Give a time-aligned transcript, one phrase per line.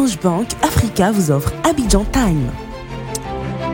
[0.00, 2.50] Orange Africa vous offre Abidjan Time.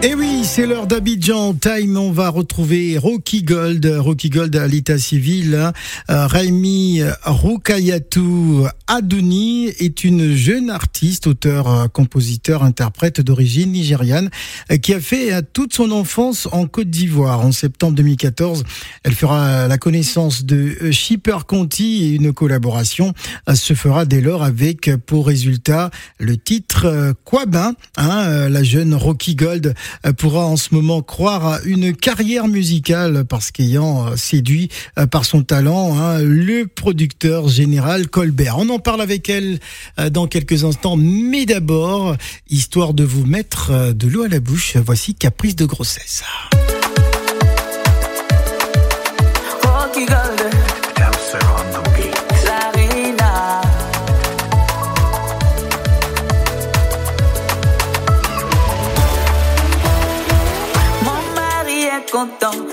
[0.02, 1.96] Et eh oui, c'est l'heure d'Abidjan Time.
[1.96, 5.54] On va retrouver Rocky Gold, Rocky Gold à l'état civil.
[5.54, 5.72] Hein.
[6.10, 14.30] Euh, Raimi Rukayatou Adouni est une jeune artiste, auteur, euh, compositeur, interprète d'origine nigériane
[14.70, 17.40] euh, qui a fait toute son enfance en Côte d'Ivoire.
[17.40, 18.64] En septembre 2014,
[19.04, 23.12] elle fera la connaissance de Shipper Conti et une collaboration
[23.54, 27.74] se fera dès lors avec pour résultat le titre Quabin.
[27.96, 29.74] Hein, la jeune Rocky Gold
[30.04, 34.68] euh, pourra en ce moment croire à une carrière musicale parce qu'ayant euh, séduit
[34.98, 38.58] euh, par son talent hein, le producteur général Colbert.
[38.78, 39.58] Parle avec elle
[40.10, 42.16] dans quelques instants, mais d'abord,
[42.48, 46.22] histoire de vous mettre de l'eau à la bouche, voici Caprice de grossesse.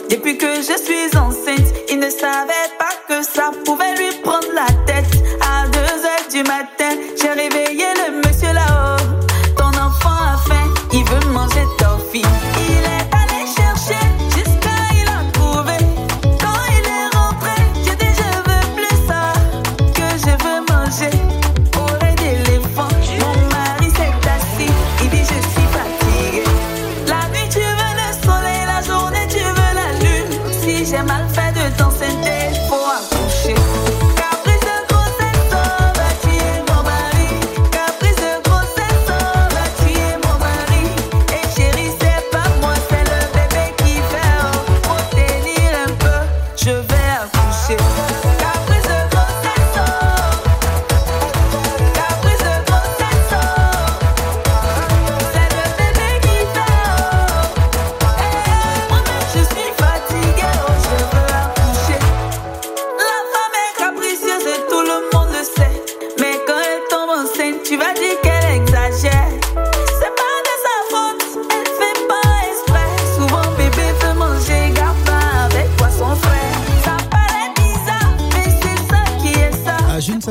[0.10, 1.23] Depuis que je suis enceinte,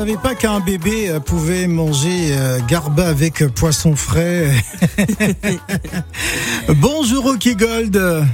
[0.05, 4.51] savais pas qu'un bébé euh, pouvait manger euh, garba avec euh, poisson frais.
[6.67, 8.27] Bonjour Rocky Gold.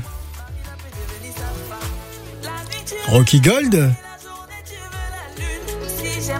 [3.10, 3.92] Rocky Gold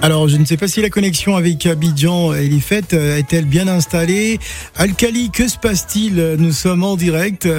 [0.02, 3.68] alors, je ne sais pas si la connexion avec Abidjan et les fêtes est-elle bien
[3.68, 4.40] installée?
[4.78, 6.38] Alcali, que se passe-t-il?
[6.38, 7.50] Nous sommes en direct.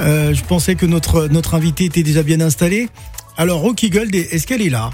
[0.00, 2.90] Euh, je pensais que notre, notre invité était déjà bien installé.
[3.38, 4.90] Alors, Rocky Gold, est-ce qu'elle est là?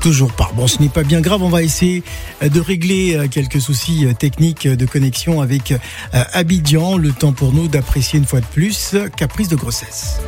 [0.00, 0.50] Toujours pas.
[0.54, 1.42] Bon, ce n'est pas bien grave.
[1.42, 2.02] On va essayer
[2.42, 5.74] euh, de régler euh, quelques soucis euh, techniques de connexion avec
[6.12, 6.96] Abidjan.
[6.96, 10.18] Le temps pour nous d'apprécier une fois de plus Caprice de grossesse.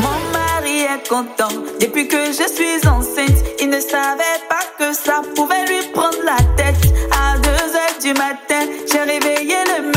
[0.00, 3.44] Mon mari est content depuis que je suis enceinte.
[3.60, 6.92] Il ne savait pas que ça pouvait lui prendre la tête.
[7.12, 9.93] À 2 heures du matin, j'ai réveillé le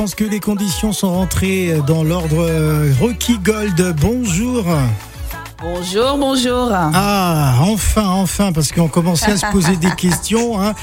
[0.00, 2.38] pense que les conditions sont rentrées dans l'ordre.
[2.40, 4.64] Euh, Rocky Gold, bonjour.
[5.62, 6.70] Bonjour, bonjour.
[6.72, 10.58] Ah, enfin, enfin, parce qu'on commençait à se poser des questions.
[10.60, 10.74] hein.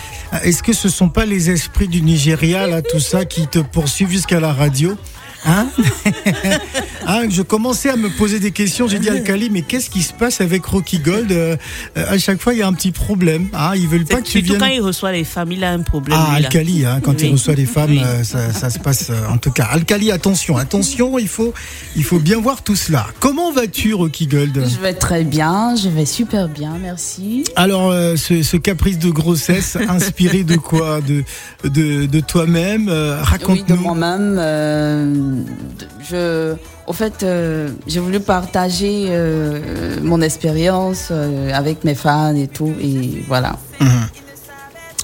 [0.44, 4.12] Est-ce que ce sont pas les esprits du Nigeria, là, tout ça, qui te poursuivent
[4.12, 4.96] jusqu'à la radio?
[5.48, 5.68] Hein
[7.10, 8.88] Hein, Je commençais à me poser des questions.
[8.90, 11.56] J'ai dit Alcali, mais qu'est-ce qui se passe avec Rocky Gold Euh,
[11.98, 13.48] euh, À chaque fois, il y a un petit problème.
[13.54, 14.60] Hein, ils veulent pas que tu Surtout viennes.
[14.60, 16.20] quand il reçoit les femmes, il a un problème.
[16.22, 16.34] Ah.
[16.36, 18.02] Alcali, hein, quand il reçoit des femmes, Oui.
[18.04, 19.66] euh, ça, ça se passe euh, en tout cas.
[19.72, 21.54] Alcali, attention, attention, il faut,
[21.96, 23.08] il faut bien voir tout cela.
[23.22, 24.62] Comment vas-tu, Rocky Gold?
[24.68, 27.46] Je vais très bien, je vais super bien, merci.
[27.56, 31.00] Alors, euh, ce, ce caprice de grossesse, inspiré de quoi?
[31.00, 31.24] De,
[31.64, 33.76] de, de toi-même euh, Oui, de Raconte-nous.
[33.78, 35.37] moi-même.
[36.10, 36.56] Je,
[36.88, 42.74] au fait, euh, j'ai voulu partager euh, mon expérience euh, avec mes fans et tout,
[42.82, 43.58] et voilà.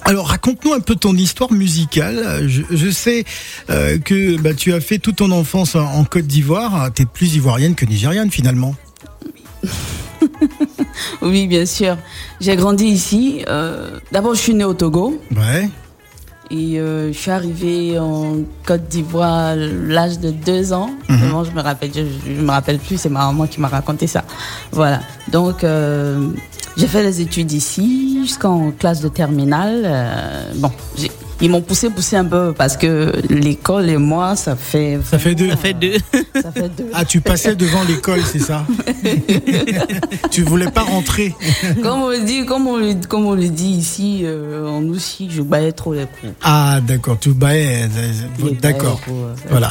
[0.05, 2.45] Alors, raconte-nous un peu ton histoire musicale.
[2.47, 3.23] Je, je sais
[3.67, 6.89] que bah, tu as fait toute ton enfance en, en Côte d'Ivoire.
[6.93, 8.75] Tu es plus ivoirienne que nigériane, finalement.
[11.21, 11.97] Oui, bien sûr.
[12.39, 13.43] J'ai grandi ici.
[14.11, 15.21] D'abord, je suis née au Togo.
[15.35, 15.69] Ouais.
[16.55, 20.91] Et euh, je suis arrivée en Côte d'Ivoire à l'âge de deux ans.
[21.09, 21.17] Mhm.
[21.17, 24.05] Vraiment, je me rappelle, je, je me rappelle plus, c'est ma maman qui m'a raconté
[24.05, 24.23] ça.
[24.71, 24.99] Voilà.
[25.31, 26.27] Donc, euh,
[26.77, 29.81] j'ai fait les études ici jusqu'en classe de terminale.
[29.83, 31.11] Euh, bon, j'ai-
[31.41, 34.99] ils m'ont poussé, poussé un peu parce que l'école et moi, ça fait.
[35.09, 35.49] Ça fait deux.
[35.49, 35.93] Ça fait deux.
[36.41, 36.89] Ça fait deux.
[36.93, 38.65] Ah, tu passais devant l'école, c'est ça
[40.31, 41.33] Tu voulais pas rentrer
[41.81, 45.29] Comme on le dit, comme on le, comme on le dit ici, euh, en aussi,
[45.29, 46.33] je baillais trop les coups.
[46.41, 47.87] Ah, d'accord, tu baillais.
[48.43, 49.01] Les D'accord.
[49.49, 49.69] Voilà.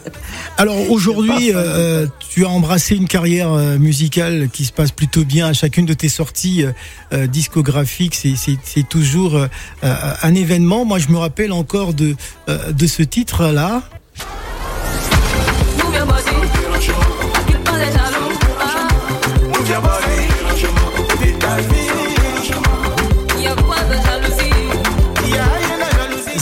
[0.58, 5.46] Alors aujourd'hui, euh, tu as embrassé une carrière euh, musicale qui se passe plutôt bien
[5.48, 6.72] à chacune de tes sorties euh,
[7.12, 8.14] euh, discographiques.
[8.14, 8.36] C'est-
[8.88, 9.46] toujours euh,
[9.84, 10.84] euh, un événement.
[10.84, 12.14] Moi, je me rappelle encore de,
[12.48, 13.82] euh, de ce titre-là.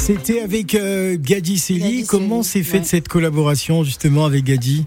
[0.07, 2.87] C'était avec euh, Gadi Comment s'est faite ouais.
[2.87, 4.85] cette collaboration justement avec Gadi?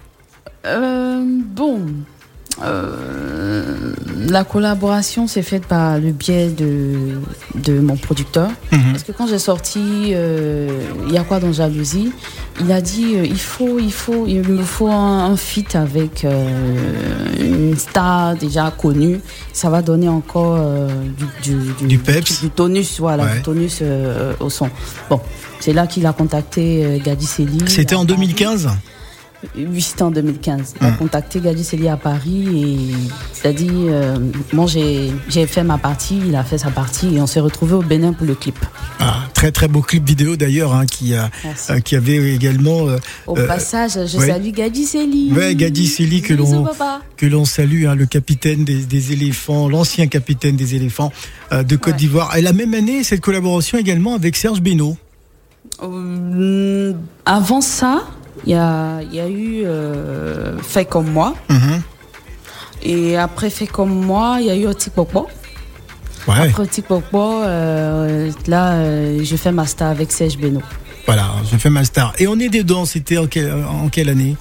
[0.63, 1.23] Euh,
[1.55, 1.81] bon,
[2.63, 3.26] euh,
[4.29, 7.19] la collaboration s'est faite par le biais de,
[7.55, 8.49] de mon producteur.
[8.71, 8.91] Mhm.
[8.91, 10.69] Parce que quand j'ai sorti euh,
[11.07, 12.11] Il y a quoi dans Jalousie,
[12.59, 16.25] il a dit euh, il faut, il faut, il me faut un, un feat avec
[16.25, 16.39] euh,
[17.39, 19.19] une star déjà connue.
[19.53, 20.59] Ça va donner encore
[21.43, 22.41] du, du, Du peps.
[22.41, 23.35] du tonus, voilà, Ouais.
[23.37, 23.81] du tonus
[24.39, 24.69] au son.
[25.09, 25.19] Bon,
[25.59, 27.25] c'est là qu'il a contacté Gadi.
[27.67, 28.17] C'était en à Paris.
[28.33, 28.69] 2015
[29.55, 30.75] Oui, c'était en 2015.
[30.81, 32.77] Il a contacté Gadi Seli à Paris et
[33.43, 34.17] il a dit euh,
[34.51, 37.83] Moi, j'ai fait ma partie, il a fait sa partie et on s'est retrouvés au
[37.83, 38.57] Bénin pour le clip.
[38.99, 41.29] ah, Très très beau clip vidéo d'ailleurs hein, qui, a,
[41.69, 42.97] euh, qui avait également euh,
[43.27, 44.27] Au passage, je ouais.
[44.27, 45.31] salue Gadi Seli.
[45.31, 47.01] Ouais, Gadi Seli que l'on papa.
[47.15, 51.11] que l'on salue, hein, le capitaine des, des éléphants, l'ancien capitaine des éléphants
[51.51, 51.99] de Côte Ouais.
[51.99, 52.35] d'Ivoire.
[52.35, 54.61] Et la même année, cette collaboration également avec Serge.
[55.83, 56.93] Euh,
[57.25, 58.07] avant ça,
[58.45, 61.33] il y a, il y a eu euh, Fait comme moi.
[61.49, 61.81] Mhm.
[62.83, 65.27] Et après Fait comme moi, il y a eu Oti Popo.
[66.27, 70.61] Ouais, Après Oti Popo, euh, là, euh, je fais master avec Serge Beno.
[71.05, 72.13] voilà, je fais ma star.
[72.19, 74.35] Et on est dedans, c'était en, quelle- en quelle année?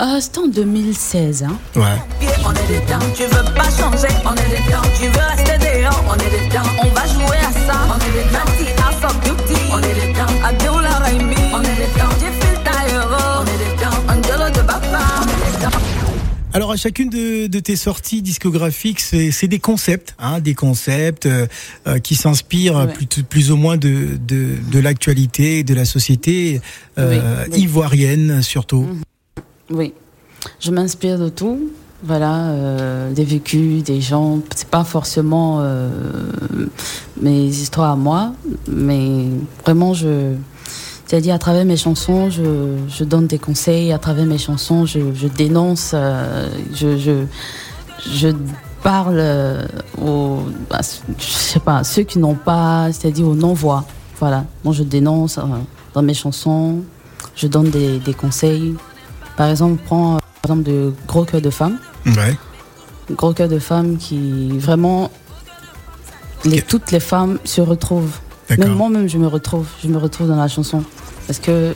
[0.00, 1.44] Euh, C'était en 2016.
[1.44, 1.56] Hein.
[1.74, 1.84] Ouais.
[2.44, 4.82] On est dedans, tu veux pas changer, on est dedans,
[16.86, 21.48] chacune de, de tes sorties discographiques, c'est des concepts, hein, des concepts euh,
[21.88, 22.92] euh, qui s'inspirent Ouais.
[22.92, 26.60] plus, plus ou moins de, de, de l'actualité, de la société
[26.98, 27.60] euh, Oui, oui.
[27.62, 28.86] ivoirienne surtout.
[29.70, 29.94] Oui,
[30.60, 31.70] je m'inspire de tout.
[32.04, 34.40] Voilà, euh, des vécus, des gens.
[34.54, 35.66] C'est pas forcément
[37.20, 38.32] mes histoires à moi,
[38.70, 39.24] mais
[39.64, 40.34] vraiment, je.
[41.06, 43.92] C'est-à-dire, à travers mes chansons, je, je donne des conseils.
[43.92, 45.92] À travers mes chansons, je, je dénonce.
[45.94, 47.24] euh, je, je,
[48.10, 48.28] je
[48.82, 49.64] parle euh,
[50.02, 50.40] aux.
[51.18, 52.88] je sais pas, ceux qui n'ont pas.
[52.92, 53.84] C'est-à-dire aux non-voix.
[54.18, 54.44] Voilà.
[54.64, 55.42] Moi, je dénonce euh,
[55.94, 56.80] dans mes chansons.
[57.36, 58.74] Je donne des, des conseils.
[59.36, 61.78] Par exemple, prends euh, par exemple de gros cœurs de femmes.
[62.06, 62.36] Ouais.
[63.12, 65.10] Gros cœurs de femmes qui vraiment
[66.44, 68.18] les, toutes les femmes se retrouvent.
[68.50, 70.82] Même moi-même, je me retrouve, je me retrouve dans la chanson
[71.26, 71.74] parce que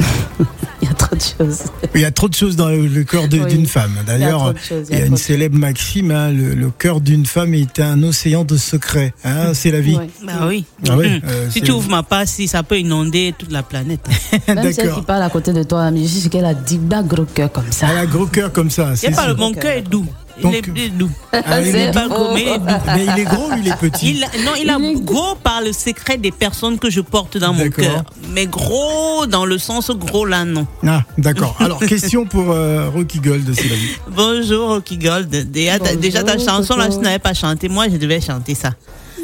[0.82, 1.58] il y a trop de choses.
[1.94, 3.46] Il y a trop de choses dans le, Oui.
[3.48, 3.92] d'une femme.
[3.94, 4.54] Il y a D'ailleurs,
[4.90, 8.44] il y a une célèbre maxime, hein, le, le cœur d'une femme est un océan
[8.44, 9.12] de secrets.
[9.24, 9.98] Hein, c'est la vie.
[10.24, 10.64] Bah oui.
[10.88, 11.20] Ah oui, Mhm.
[11.28, 14.00] euh, si tu ouvres ma passe, si ça peut inonder toute la planète.
[14.48, 17.24] Même celle qui parle à côté de toi, mais je sais qu'elle a dit gros
[17.26, 17.86] cœur comme ça.
[17.90, 18.84] Elle a gros cœur comme ça.
[18.84, 20.06] Il y a c'est pas le mon cœur est doux.
[20.42, 21.10] Donc, il est, est doux.
[21.32, 22.14] ah, il est est pas doux.
[22.14, 22.66] gros, mais il est doux.
[22.86, 25.72] Mais il est gros ou il est petit Il, non, il a gros par le
[25.72, 28.04] secret des personnes que je porte dans mon cœur.
[28.30, 30.66] Mais gros dans le sens gros là, non.
[30.86, 31.56] Ah, d'accord.
[31.60, 33.96] Alors, question pour euh, Rocky Gold, c'est la vie.
[34.08, 35.28] Bonjour, Rocky Gold.
[35.50, 37.68] Déjà, ta- Bonjour, déjà ta chanson là, je n'avais pas chanté.
[37.68, 38.70] Moi, je devais chanter ça.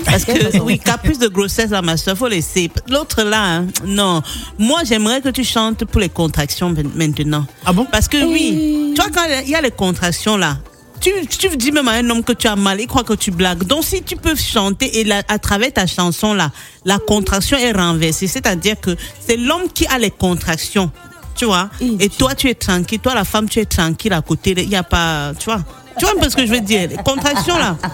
[0.04, 2.70] Parce que, oui, caprice de grossesse à ma soeur, faut laisser.
[2.88, 4.22] L'autre là, hein, non.
[4.58, 7.44] Moi, j'aimerais que tu chantes pour les contractions maintenant.
[7.66, 7.84] Ah bon?
[7.90, 10.58] Parce que oui, tu vois, quand il y a les contractions là,
[11.00, 13.30] tu, tu dis même à un homme que tu as mal, il croit que tu
[13.30, 13.64] blagues.
[13.64, 16.50] Donc, si tu peux chanter et la- à travers ta chanson là,
[16.84, 18.26] la contraction est renversée.
[18.26, 20.90] C'est-à-dire que c'est l'homme qui a les contractions.
[21.36, 22.98] Tu vois Et toi, tu es tranquille.
[22.98, 24.54] Toi, la femme, tu es tranquille à côté.
[24.56, 25.32] Il n'y a pas.
[25.38, 25.60] Tu vois
[25.98, 27.76] tu vois un peu ce que je veux dire Les contractions là.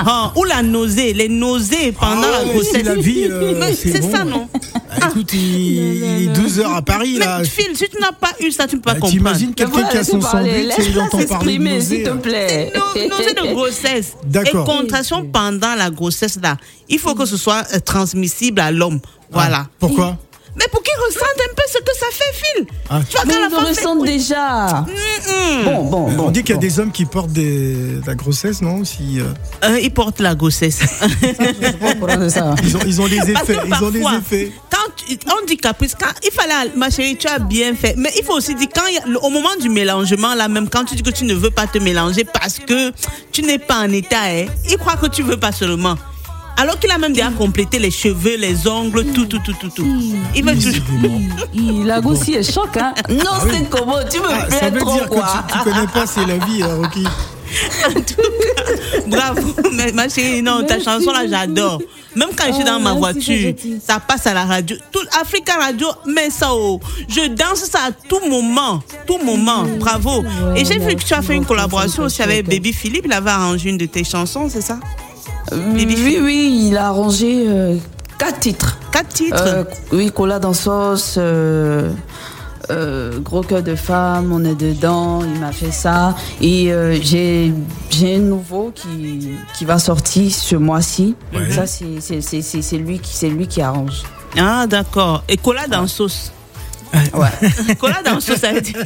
[0.00, 1.12] Ah, ou la nausée.
[1.14, 2.72] Les nausées pendant Ah la grossesse.
[2.72, 4.10] c'est la vie, euh, c'est c'est bon.
[4.12, 4.48] ça, non?
[4.90, 7.38] Ah, écoute, il, il est 12 heures à Paris, là.
[7.40, 9.12] Mais Phil, si tu n'as pas eu ça, tu ne peux pas Bah, comprendre.
[9.18, 12.72] T'imagines quelqu'un qui a son sandwich et il entend parler de s'il te plaît.
[12.74, 14.14] Non, c'est de grossesse.
[14.24, 14.68] D'accord.
[14.68, 16.56] Et contraction pendant la grossesse là.
[16.88, 19.00] Il faut que ce soit euh, transmissible à l'homme.
[19.30, 19.64] Voilà.
[19.66, 20.16] Ah, pourquoi?
[20.58, 22.66] Mais pour qu'il ressente un peu ce que ça fait, Phil.
[22.90, 23.00] Ah.
[23.08, 24.80] Tu vois, Mais ils le fait- ressentent déjà.
[24.80, 25.64] Mm, mm.
[25.64, 26.24] Bon, bon, bon.
[26.26, 26.60] On dit qu'il y a bon.
[26.60, 29.24] des hommes qui portent des, la grossesse, non si, euh,
[29.64, 30.80] Euh, il porte la grossesse.
[31.02, 32.54] Je sais pas pourquoi de ça.
[32.62, 33.56] ils, ont, ils ont que effets.
[33.66, 34.52] Ils ont des parfois, effets.
[34.70, 37.94] Quand tu- on dit caprice, quand il fallait, ma chérie, tu as bien fait.
[37.96, 40.94] Mais il faut aussi dire, quand a- au moment du mélangement, là, même quand tu
[40.96, 42.92] dis que tu ne veux pas te mélanger parce que
[43.32, 45.94] tu n'es pas en état, hein, il croit que tu veux pas seulement.
[46.60, 49.86] Alors qu'il a même déjà complété les cheveux, les ongles, tout, tout, tout, tout, tout.
[50.34, 51.20] Il veut toujours.
[51.54, 52.92] Il, la goussi est choc, hein.
[53.08, 55.44] Non, c'est comment Tu me Ah, fais ça veut trop, dire que quoi.
[55.48, 57.04] tu, tu connais pas, c'est la vie, hein, Rocky.
[59.06, 61.80] Bravo, mais ma chérie, non, ta chanson là, j'adore.
[62.14, 63.54] Même quand je suis dans ma merci, voiture,
[63.86, 64.76] ça passe à la radio.
[64.92, 66.80] Tout Africa Radio met ça au.
[67.08, 69.64] Je danse ça à tout moment, tout moment.
[69.78, 70.24] Bravo.
[70.56, 73.04] Et j'ai vu que tu as fait une collaboration aussi avec Baby Philippe.
[73.06, 74.78] Il avait arrangé une de tes chansons, c'est ça?
[75.52, 77.76] Oui, oui, il a arrangé euh,
[78.18, 78.78] quatre titres.
[78.92, 79.42] Quatre titres.
[79.46, 81.90] Euh, oui, Cola dans sauce, euh,
[82.70, 86.14] euh, Gros cœur de femme, on est dedans, il m'a fait ça.
[86.40, 87.52] Et euh, j'ai
[88.14, 91.14] un nouveau qui, qui va sortir ce mois-ci.
[91.34, 91.50] Ouais.
[91.50, 94.02] Ça, c'est- c'est c'est- c'est- c'est lui, qui- c'est lui qui arrange.
[94.38, 95.22] Ah, d'accord.
[95.28, 96.32] Et cola dans sauce.
[97.14, 97.74] Ouais.
[97.80, 98.76] Cola dans sauce, ça veut dire.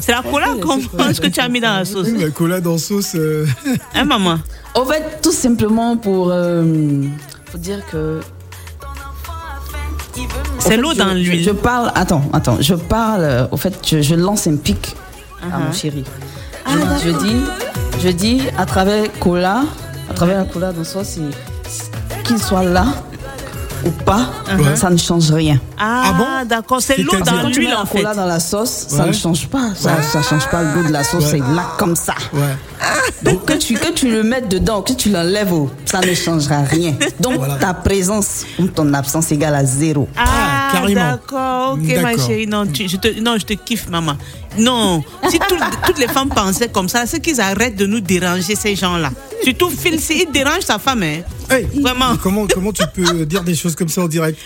[0.00, 2.08] C'est la cola qu'on pense que tu as mis dans la sauce.
[2.12, 3.14] Oui, La cola dans sauce.
[3.14, 3.46] euh,
[3.94, 4.38] Hein, maman?
[4.74, 7.02] En fait, tout simplement pour, euh,
[7.50, 8.20] pour dire que
[10.58, 11.42] C'est l'eau dans l'huile.
[11.42, 14.94] Je, parle, attends, attends, je parle, euh, au fait, je, je lance un pic
[15.40, 15.54] Uh-huh.
[15.54, 16.02] à mon chéri.
[16.66, 17.36] Ah, Je, je dis,
[18.02, 19.62] je dis, à travers cola,
[20.10, 22.86] à travers la cola dans sauce, c'est- qu'il soit là
[23.84, 24.26] ou pas,
[24.58, 24.76] Ouais.
[24.76, 25.58] ça ne change rien.
[25.78, 26.80] Ah, Ah bon d'accord.
[26.82, 27.98] C'est l'eau dans Quand tu mets l'huile la en fait.
[27.98, 29.08] cola dans la sauce, ça Ouais.
[29.08, 29.70] ne change pas.
[29.74, 31.30] Ça, ça change pas le goût de la sauce, Ouais.
[31.32, 32.14] c'est là comme ça.
[33.22, 36.62] Donc que tu, que tu le mettes dedans, que tu l'enlèves, oh, ça ne changera
[36.62, 36.94] rien.
[37.20, 37.56] Donc Voilà.
[37.56, 40.08] ta présence ou ton absence égale à zéro.
[40.16, 41.00] Ah, Ah, carrément.
[41.12, 42.26] d'accord, ok, ma D'accord.
[42.26, 42.46] chérie.
[42.46, 44.14] Non, tu- je te, non, je te kiffe, maman.
[44.58, 48.54] Non, si tout- toutes les femmes pensaient comme ça, c'est qu'ils arrêtent de nous déranger,
[48.54, 49.10] ces gens-là.
[49.42, 51.20] Surtout Phil, si il dérange sa femme, hein.
[51.50, 52.16] Hey, Vraiment.
[52.22, 54.38] Comment, comment tu peux dire des choses comme ça en direct?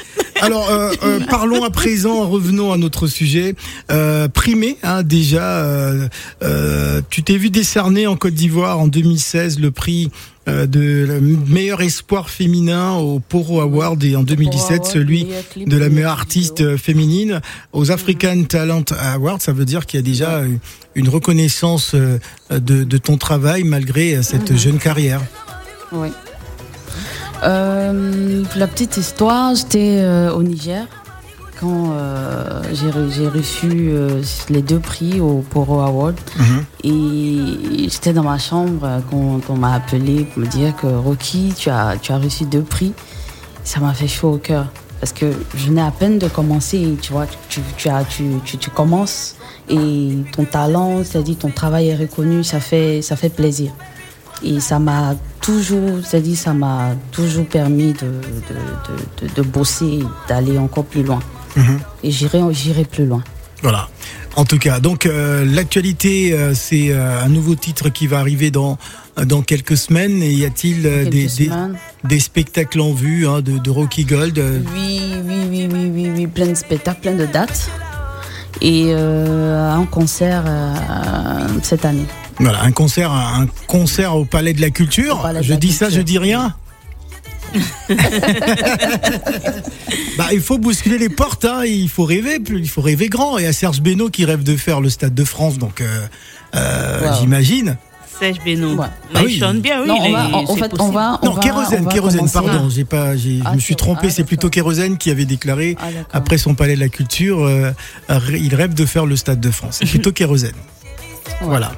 [0.43, 3.55] Alors, euh, euh, parlons à présent, revenons à notre sujet.
[3.91, 6.09] Euh, primé, hein, déjà, euh,
[6.43, 10.11] euh, tu t'es vu décerner en Côte d'Ivoire en 2016 le prix
[10.49, 15.27] euh, de le meilleur espoir féminin au Poro Award et en 2017 Award, celui
[15.65, 17.41] de la meilleure artiste féminine
[17.73, 19.41] aux African Talent Awards.
[19.41, 20.43] Ça veut dire qu'il y a déjà
[20.97, 22.19] une- reconnaissance de,
[22.85, 25.21] de ton travail malgré cette jeune carrière.
[25.93, 26.09] Oui.
[27.43, 30.87] Euh, la petite histoire, j'étais euh, au Niger
[31.61, 36.17] quand euh, j'ai re- j'ai reçu euh, les deux prix au Poro Award.
[36.37, 36.65] Mhm.
[36.85, 41.53] Et j'étais dans ma chambre euh, quand on m'a appelé pour me dire que Rocky,
[41.57, 42.93] tu as, tu as reçu deux prix.
[43.65, 44.67] Ça m'a fait chaud au cœur.
[45.01, 48.57] Parce que je venais à peine de commencer, tu vois, tu, tu, as, tu, tu,
[48.57, 49.35] tu commences
[49.69, 53.73] et ton talent, c'est-à-dire ton travail est reconnu, ça fait, ça fait plaisir.
[54.45, 58.21] Et ça m'a toujours, c'est-à-dire ça m'a toujours permis de,
[59.21, 61.21] de, de, bosser, d'aller encore plus loin.
[61.57, 61.81] Mhm.
[62.05, 63.23] Et j'irai, j'irai plus loin.
[63.63, 63.89] Voilà.
[64.35, 68.51] En tout cas, donc euh, l'actualité, euh, c'est euh, un nouveau titre qui va arriver
[68.51, 68.79] dans
[69.23, 70.23] dans quelques semaines.
[70.23, 71.29] Et y a-t-il des,
[72.05, 74.39] des, spectacles en vue hein, de, de Rocky Gold
[74.75, 77.71] Oui, oui, oui, oui, oui, oui, plein de spectacles, plein de dates.
[78.63, 80.45] Et un concert
[81.63, 82.07] cette année.
[82.39, 85.21] Voilà, un concert, un concert au Palais de la Culture.
[85.23, 86.55] Palais je la dis ça, je dis rien.
[90.19, 93.39] bah, il faut bousculer les portes, hein, il faut rêver, plus- il faut rêver grand.
[93.39, 96.07] Et à Serge Benoît qui rêve de faire le Stade de France, donc euh,
[96.55, 97.15] euh, Wow.
[97.21, 97.77] j'imagine.
[98.19, 98.75] sèche, Beno.
[98.77, 98.87] Ouais.
[99.13, 99.39] Mais Ah il oui.
[99.39, 99.89] chante bien, oui.
[99.89, 101.19] non, il on est- va, en fait, on va.
[101.23, 102.69] on Non, va- kérosène, on va kérosène, pardon.
[102.71, 104.07] J'ai pas, j'ai- je Ah, me suis c'est- trompé.
[104.09, 107.73] ah, c'est plutôt kérosène qui avait déclaré Ah, après son palais de la culture, euh,
[108.35, 109.79] il rêve de faire le stade de France.
[109.81, 110.53] C'est plutôt kérosène.
[111.41, 111.73] Voilà.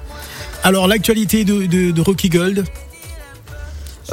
[0.64, 2.64] Alors l'actualité de, de, de Rocky Gold.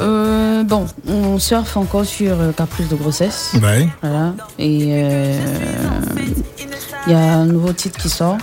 [0.00, 3.52] Euh, bon, on surfe encore sur euh, Caprice de grossesse.
[3.62, 3.88] Ouais.
[4.02, 4.34] Voilà.
[4.58, 5.38] Et euh,
[7.06, 8.38] il y a un nouveau titre qui sort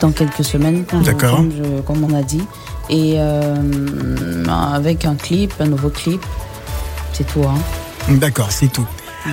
[0.00, 1.36] dans quelques semaines, comme, D'accord.
[1.36, 2.42] comme je- comme on a dit.
[2.90, 6.22] Et euh, avec un clip, un nouveau clip.
[7.12, 7.42] C'est tout.
[7.44, 7.58] Hein.
[8.14, 8.86] D'accord, c'est tout.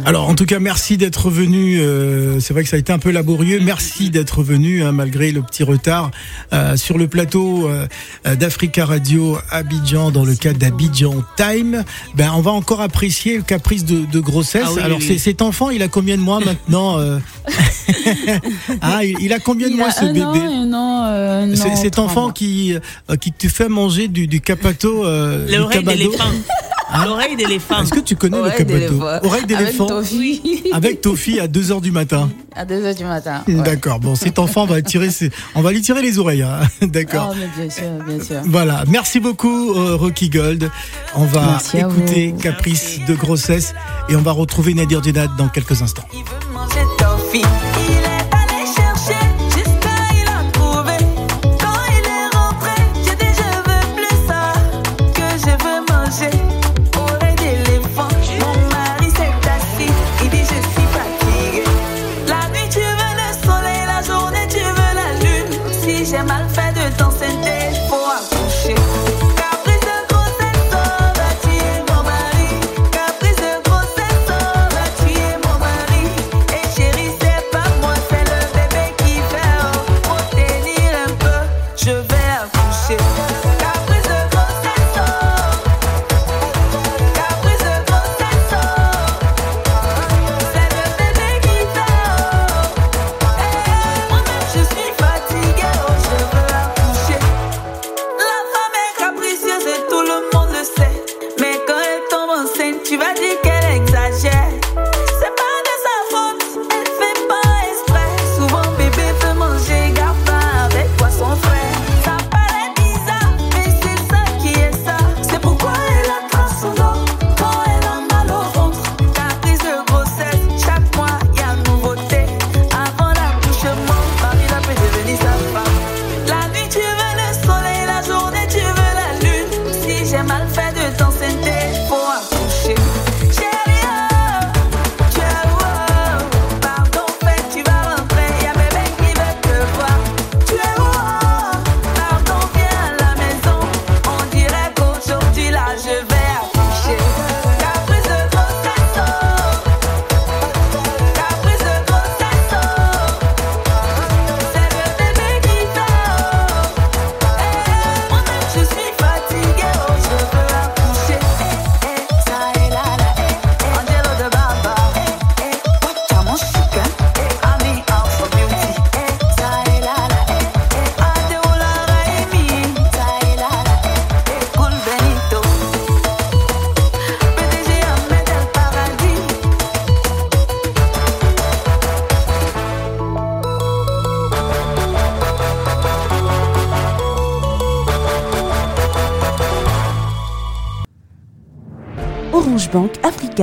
[0.05, 1.79] Alors, en tout cas, merci d'être venu.
[1.79, 3.59] euh, c'est vrai que ça a été un peu laborieux.
[3.61, 6.11] Merci d'être venu, hein, malgré le petit retard,
[6.53, 7.87] euh, sur le plateau euh,
[8.25, 11.83] euh, d'Africa Radio Abidjan, dans le cadre d'Abidjan Time.
[12.15, 14.63] Ben, on va encore apprécier le caprice de, de grossesse.
[14.65, 17.19] Ah oui, Alors, oui, cet enfant, il a combien de mois maintenant euh
[18.81, 21.05] Ah, il, il a combien de Il mois a ce un bébé an, un an,
[21.07, 22.33] euh, Cet enfant mois.
[22.33, 22.75] qui,
[23.19, 25.05] qui te fait manger du, du capato.
[25.05, 25.55] Euh, du
[26.91, 27.05] D'éléphant.
[27.09, 27.81] L'oreille d'éléphant.
[27.83, 29.19] Est-ce que tu connais Oreille le cabato d'éléphant.
[29.27, 30.63] Oreille d'éléphant Avec Tofi.
[30.73, 32.29] avec Tofi à 2h du matin.
[32.55, 33.43] À 2h du matin.
[33.47, 33.53] ouais.
[33.55, 33.99] D'accord.
[33.99, 36.41] Bon, cet enfant, on va, tirer ses- on va lui tirer les oreilles.
[36.43, 36.59] hein.
[36.87, 37.29] D'accord.
[37.31, 38.41] Ah, mais bien sûr, bien sûr.
[38.45, 38.83] Voilà.
[38.87, 40.69] Merci beaucoup, euh, Rocky Gold.
[41.15, 42.41] On va Merci à écouter vous.
[42.41, 43.73] Caprice de grossesse
[44.09, 46.05] et on va retrouver Nadir Djenad dans quelques instants.
[46.13, 46.70] Il veut manger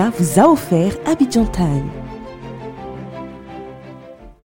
[0.07, 2.08] Vous a offert Abidjan Time.